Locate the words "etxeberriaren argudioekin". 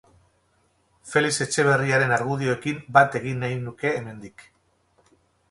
1.45-2.81